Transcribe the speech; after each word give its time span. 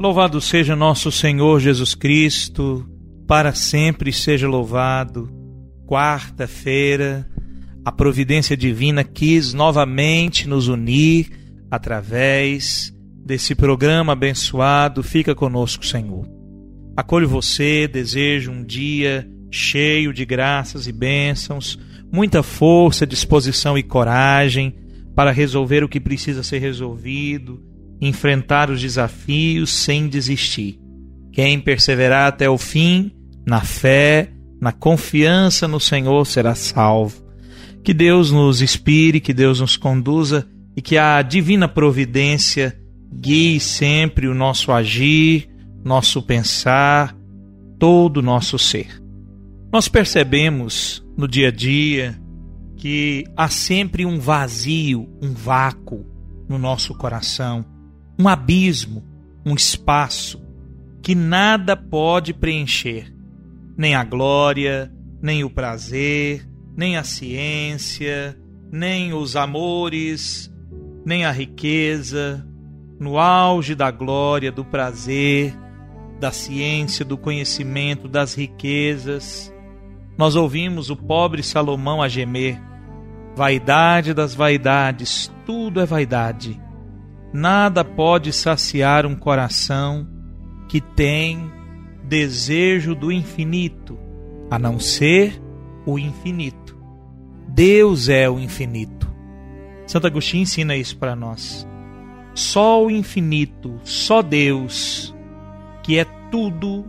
Louvado 0.00 0.40
seja 0.40 0.74
nosso 0.74 1.12
Senhor 1.12 1.60
Jesus 1.60 1.94
Cristo, 1.94 2.88
para 3.26 3.52
sempre 3.52 4.10
seja 4.14 4.48
louvado. 4.48 5.30
Quarta-feira, 5.86 7.28
a 7.84 7.92
providência 7.92 8.56
divina 8.56 9.04
quis 9.04 9.52
novamente 9.52 10.48
nos 10.48 10.68
unir 10.68 11.28
através 11.70 12.90
desse 13.26 13.54
programa 13.54 14.14
abençoado. 14.14 15.02
Fica 15.02 15.34
conosco, 15.34 15.84
Senhor. 15.84 16.26
Acolho 16.96 17.28
você, 17.28 17.86
desejo 17.86 18.52
um 18.52 18.64
dia 18.64 19.28
cheio 19.50 20.14
de 20.14 20.24
graças 20.24 20.86
e 20.86 20.92
bênçãos, 20.92 21.78
muita 22.10 22.42
força, 22.42 23.06
disposição 23.06 23.76
e 23.76 23.82
coragem 23.82 24.74
para 25.14 25.30
resolver 25.30 25.84
o 25.84 25.88
que 25.90 26.00
precisa 26.00 26.42
ser 26.42 26.60
resolvido 26.60 27.68
enfrentar 28.00 28.70
os 28.70 28.80
desafios 28.80 29.70
sem 29.70 30.08
desistir. 30.08 30.80
Quem 31.32 31.60
perseverar 31.60 32.28
até 32.28 32.48
o 32.48 32.56
fim, 32.56 33.12
na 33.46 33.60
fé, 33.60 34.32
na 34.60 34.72
confiança 34.72 35.68
no 35.68 35.78
Senhor, 35.78 36.24
será 36.26 36.54
salvo. 36.54 37.22
Que 37.84 37.94
Deus 37.94 38.30
nos 38.30 38.62
inspire, 38.62 39.20
que 39.20 39.32
Deus 39.32 39.60
nos 39.60 39.76
conduza 39.76 40.48
e 40.76 40.82
que 40.82 40.96
a 40.96 41.20
divina 41.22 41.68
providência 41.68 42.78
guie 43.12 43.60
sempre 43.60 44.28
o 44.28 44.34
nosso 44.34 44.72
agir, 44.72 45.48
nosso 45.84 46.22
pensar, 46.22 47.16
todo 47.78 48.18
o 48.18 48.22
nosso 48.22 48.58
ser. 48.58 49.00
Nós 49.72 49.88
percebemos 49.88 51.04
no 51.16 51.28
dia 51.28 51.48
a 51.48 51.52
dia 51.52 52.20
que 52.76 53.24
há 53.36 53.48
sempre 53.48 54.04
um 54.04 54.18
vazio, 54.18 55.08
um 55.22 55.32
vácuo 55.32 56.04
no 56.48 56.58
nosso 56.58 56.94
coração 56.94 57.64
um 58.20 58.28
abismo, 58.28 59.02
um 59.46 59.54
espaço 59.54 60.42
que 61.02 61.14
nada 61.14 61.74
pode 61.74 62.34
preencher, 62.34 63.10
nem 63.78 63.94
a 63.94 64.04
glória, 64.04 64.92
nem 65.22 65.42
o 65.42 65.48
prazer, 65.48 66.46
nem 66.76 66.98
a 66.98 67.02
ciência, 67.02 68.38
nem 68.70 69.14
os 69.14 69.36
amores, 69.36 70.52
nem 71.02 71.24
a 71.24 71.30
riqueza, 71.30 72.46
no 72.98 73.18
auge 73.18 73.74
da 73.74 73.90
glória, 73.90 74.52
do 74.52 74.66
prazer, 74.66 75.56
da 76.20 76.30
ciência, 76.30 77.06
do 77.06 77.16
conhecimento, 77.16 78.06
das 78.06 78.34
riquezas. 78.34 79.50
Nós 80.18 80.36
ouvimos 80.36 80.90
o 80.90 80.96
pobre 80.96 81.42
Salomão 81.42 82.02
a 82.02 82.08
gemer: 82.08 82.60
vaidade 83.34 84.12
das 84.12 84.34
vaidades, 84.34 85.32
tudo 85.46 85.80
é 85.80 85.86
vaidade 85.86 86.60
Nada 87.32 87.84
pode 87.84 88.32
saciar 88.32 89.06
um 89.06 89.14
coração 89.14 90.08
que 90.68 90.80
tem 90.80 91.50
desejo 92.02 92.94
do 92.94 93.12
infinito, 93.12 93.96
a 94.50 94.58
não 94.58 94.80
ser 94.80 95.40
o 95.86 95.98
infinito. 95.98 96.76
Deus 97.48 98.08
é 98.08 98.28
o 98.28 98.38
infinito. 98.38 99.08
Santo 99.86 100.06
Agostinho 100.08 100.42
ensina 100.42 100.76
isso 100.76 100.96
para 100.96 101.14
nós. 101.14 101.66
Só 102.34 102.84
o 102.84 102.90
infinito, 102.90 103.80
só 103.84 104.22
Deus, 104.22 105.14
que 105.82 105.98
é 105.98 106.06
tudo, 106.30 106.84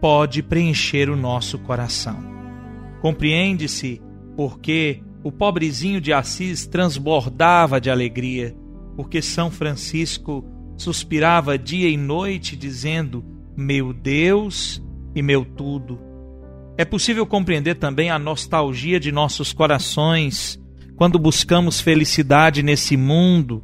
pode 0.00 0.42
preencher 0.42 1.10
o 1.10 1.16
nosso 1.16 1.58
coração. 1.58 2.18
Compreende-se 3.00 4.00
porque 4.36 5.02
o 5.22 5.30
pobrezinho 5.30 6.00
de 6.00 6.12
Assis 6.12 6.66
transbordava 6.66 7.80
de 7.80 7.90
alegria 7.90 8.54
porque 8.96 9.22
São 9.22 9.50
Francisco 9.50 10.44
suspirava 10.76 11.58
dia 11.58 11.88
e 11.88 11.96
noite 11.96 12.56
dizendo: 12.56 13.24
Meu 13.56 13.92
Deus 13.92 14.82
e 15.14 15.22
meu 15.22 15.44
tudo. 15.44 16.00
É 16.76 16.84
possível 16.84 17.26
compreender 17.26 17.74
também 17.74 18.10
a 18.10 18.18
nostalgia 18.18 18.98
de 18.98 19.12
nossos 19.12 19.52
corações 19.52 20.58
quando 20.96 21.18
buscamos 21.18 21.80
felicidade 21.80 22.62
nesse 22.62 22.96
mundo 22.96 23.62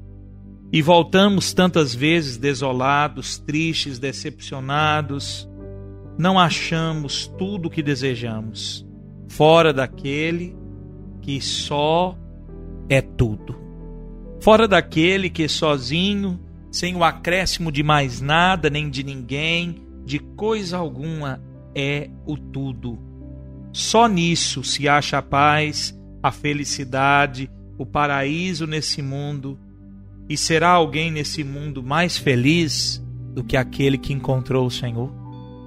e 0.72 0.82
voltamos 0.82 1.52
tantas 1.52 1.94
vezes 1.94 2.36
desolados, 2.36 3.38
tristes, 3.38 3.98
decepcionados. 3.98 5.48
Não 6.18 6.38
achamos 6.38 7.26
tudo 7.38 7.68
o 7.68 7.70
que 7.70 7.82
desejamos, 7.82 8.86
fora 9.28 9.72
daquele 9.72 10.56
que 11.22 11.40
só 11.40 12.16
é 12.88 13.00
tudo 13.00 13.65
fora 14.46 14.68
daquele 14.68 15.28
que 15.28 15.48
sozinho, 15.48 16.38
sem 16.70 16.94
o 16.94 17.02
acréscimo 17.02 17.72
de 17.72 17.82
mais 17.82 18.20
nada 18.20 18.70
nem 18.70 18.88
de 18.88 19.02
ninguém, 19.02 19.82
de 20.04 20.20
coisa 20.20 20.76
alguma, 20.76 21.42
é 21.74 22.08
o 22.24 22.36
tudo. 22.36 22.96
Só 23.72 24.06
nisso 24.06 24.62
se 24.62 24.88
acha 24.88 25.18
a 25.18 25.22
paz, 25.22 25.98
a 26.22 26.30
felicidade, 26.30 27.50
o 27.76 27.84
paraíso 27.84 28.68
nesse 28.68 29.02
mundo. 29.02 29.58
E 30.28 30.36
será 30.36 30.68
alguém 30.68 31.10
nesse 31.10 31.42
mundo 31.42 31.82
mais 31.82 32.16
feliz 32.16 33.04
do 33.34 33.42
que 33.42 33.56
aquele 33.56 33.98
que 33.98 34.12
encontrou 34.12 34.64
o 34.64 34.70
Senhor, 34.70 35.10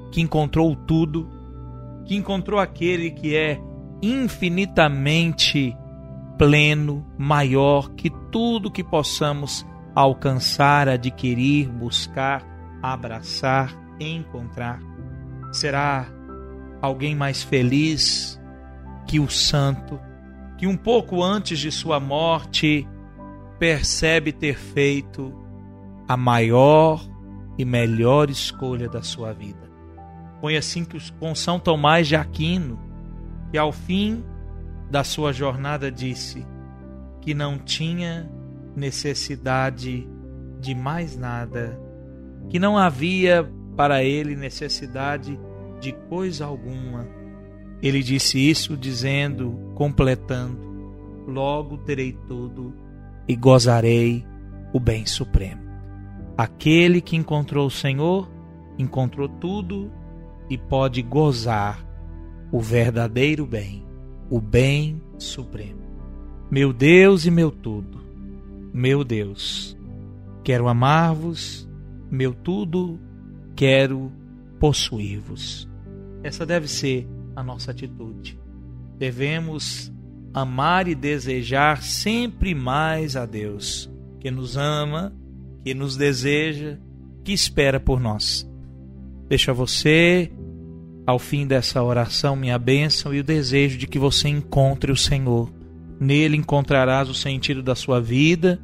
que 0.09 0.21
encontrou 0.21 0.73
tudo, 0.73 1.29
que 2.05 2.15
encontrou 2.15 2.61
aquele 2.61 3.11
que 3.11 3.35
é 3.35 3.59
infinitamente 4.01 5.75
pleno, 6.39 7.05
maior 7.17 7.89
que 7.89 8.09
tudo 8.31 8.71
que 8.71 8.81
possamos 8.81 9.67
alcançar, 9.93 10.87
adquirir, 10.87 11.69
buscar, 11.69 12.47
abraçar, 12.81 13.77
encontrar. 13.99 14.79
Será 15.51 16.07
alguém 16.81 17.13
mais 17.13 17.43
feliz 17.43 18.39
que 19.05 19.19
o 19.19 19.29
santo, 19.29 19.99
que 20.57 20.65
um 20.65 20.77
pouco 20.77 21.21
antes 21.21 21.59
de 21.59 21.71
sua 21.73 21.99
morte 21.99 22.87
percebe 23.59 24.31
ter 24.31 24.57
feito 24.57 25.33
a 26.07 26.15
maior 26.15 27.01
e 27.57 27.65
melhor 27.65 28.29
escolha 28.29 28.87
da 28.87 29.03
sua 29.03 29.33
vida. 29.33 29.69
Foi 30.39 30.55
assim 30.55 30.85
que 30.85 30.97
com 31.19 31.35
São 31.35 31.59
Tomás 31.59 32.07
de 32.07 32.15
Aquino, 32.15 32.79
que 33.51 33.57
ao 33.57 33.73
fim 33.73 34.23
da 34.89 35.03
sua 35.03 35.31
jornada 35.31 35.91
disse 35.91 36.45
que 37.21 37.33
não 37.33 37.57
tinha 37.57 38.29
necessidade 38.75 40.07
de 40.59 40.73
mais 40.73 41.15
nada, 41.15 41.79
que 42.49 42.59
não 42.59 42.77
havia 42.77 43.49
para 43.75 44.03
ele 44.03 44.35
necessidade 44.35 45.39
de 45.79 45.91
coisa 46.09 46.45
alguma. 46.45 47.07
Ele 47.81 48.01
disse 48.01 48.37
isso 48.37 48.75
dizendo, 48.75 49.71
completando: 49.75 50.59
Logo 51.27 51.77
terei 51.77 52.13
tudo 52.27 52.73
e 53.27 53.35
gozarei 53.35 54.25
o 54.73 54.79
bem 54.79 55.05
supremo. 55.05 55.61
Aquele 56.37 57.01
que 57.01 57.15
encontrou 57.15 57.67
o 57.67 57.71
Senhor 57.71 58.29
encontrou 58.77 59.29
tudo 59.29 59.91
e 60.49 60.57
pode 60.57 61.01
gozar 61.01 61.85
o 62.51 62.59
verdadeiro 62.59 63.45
bem 63.45 63.88
o 64.29 64.39
bem 64.39 65.01
supremo. 65.17 65.79
Meu 66.49 66.73
Deus 66.73 67.25
e 67.25 67.31
meu 67.31 67.51
tudo, 67.51 67.99
meu 68.73 69.03
Deus, 69.03 69.77
quero 70.43 70.67
amar-vos, 70.67 71.67
meu 72.09 72.33
tudo, 72.33 72.99
quero 73.55 74.11
possuir-vos. 74.59 75.69
Essa 76.23 76.45
deve 76.45 76.67
ser 76.67 77.07
a 77.35 77.43
nossa 77.43 77.71
atitude. 77.71 78.37
Devemos 78.97 79.91
amar 80.33 80.87
e 80.87 80.95
desejar 80.95 81.81
sempre 81.81 82.53
mais 82.53 83.15
a 83.15 83.25
Deus, 83.25 83.89
que 84.19 84.29
nos 84.29 84.57
ama, 84.57 85.15
que 85.63 85.73
nos 85.73 85.95
deseja, 85.95 86.77
que 87.23 87.31
espera 87.31 87.79
por 87.79 87.99
nós. 87.99 88.49
Deixa 89.27 89.53
você 89.53 90.31
ao 91.09 91.17
fim 91.17 91.47
dessa 91.47 91.81
oração, 91.81 92.35
minha 92.35 92.59
bênção 92.59 93.11
e 93.11 93.19
o 93.19 93.23
desejo 93.23 93.79
de 93.79 93.87
que 93.87 93.97
você 93.97 94.29
encontre 94.29 94.91
o 94.91 94.95
Senhor. 94.95 95.51
Nele 95.99 96.37
encontrarás 96.37 97.09
o 97.09 97.15
sentido 97.15 97.63
da 97.63 97.73
sua 97.73 97.99
vida 97.99 98.61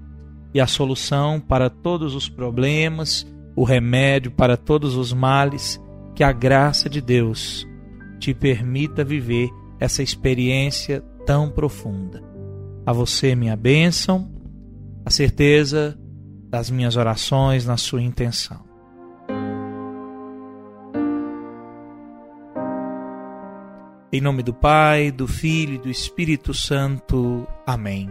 e 0.54 0.62
a 0.62 0.68
solução 0.68 1.40
para 1.40 1.72
todos 1.72 2.14
os 2.14 2.30
problemas, 2.30 3.26
o 3.56 3.64
remédio 3.64 4.30
para 4.30 4.56
todos 4.56 4.96
os 4.96 5.12
males, 5.12 5.82
que 6.14 6.24
a 6.24 6.32
graça 6.32 6.88
de 6.88 7.02
Deus 7.02 7.68
te 8.20 8.32
permita 8.32 9.04
viver 9.04 9.50
essa 9.80 10.04
experiência 10.04 11.04
tão 11.26 11.50
profunda. 11.50 12.24
A 12.86 12.94
você, 12.94 13.34
minha 13.34 13.56
bênção, 13.56 14.32
a 15.04 15.10
certeza 15.10 15.98
das 16.48 16.70
minhas 16.70 16.96
orações 16.96 17.66
na 17.66 17.76
sua 17.76 18.04
intenção. 18.04 18.64
Em 24.16 24.22
nome 24.22 24.42
do 24.42 24.54
Pai, 24.54 25.12
do 25.12 25.28
Filho 25.28 25.74
e 25.74 25.78
do 25.78 25.90
Espírito 25.90 26.54
Santo. 26.54 27.46
Amém. 27.68 28.10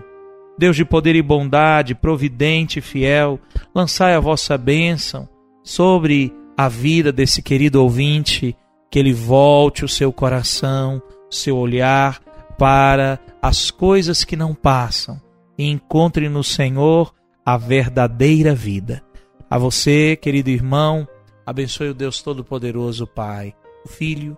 Deus 0.59 0.77
de 0.77 0.85
poder 0.85 1.17
e 1.17 1.23
bondade, 1.23 1.95
providente 1.95 2.79
e 2.79 2.83
fiel, 2.83 3.41
lançai 3.75 4.15
a 4.15 4.21
vossa 4.21 4.59
bênção 4.59 5.27
sobre 5.63 6.31
a 6.59 6.69
vida 6.69 7.11
desse 7.11 7.41
querido 7.41 7.83
ouvinte, 7.83 8.55
que 8.91 8.99
ele 8.99 9.15
volte 9.15 9.83
o 9.83 9.89
seu 9.89 10.13
coração, 10.13 11.01
seu 11.31 11.57
olhar 11.57 12.21
para 12.59 13.19
as 13.41 13.71
coisas 13.71 14.25
que 14.25 14.37
não 14.37 14.55
passam 14.55 15.19
e 15.57 15.71
encontre 15.71 16.29
no 16.29 16.45
Senhor 16.45 17.15
a 17.47 17.57
verdadeira 17.57 18.55
vida. 18.55 19.03
A 19.49 19.57
você, 19.57 20.17
querido 20.17 20.51
irmão, 20.51 21.09
abençoe 21.47 21.89
o 21.89 21.95
Deus 21.95 22.21
Todo-Poderoso, 22.21 23.07
Pai, 23.07 23.55
o 23.87 23.89
Filho 23.89 24.37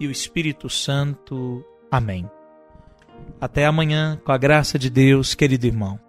e 0.00 0.06
o 0.06 0.10
Espírito 0.10 0.68
Santo. 0.68 1.64
Amém. 1.90 2.28
Até 3.40 3.66
amanhã, 3.66 4.20
com 4.24 4.32
a 4.32 4.38
graça 4.38 4.78
de 4.78 4.90
Deus, 4.90 5.34
querido 5.34 5.66
irmão. 5.66 6.07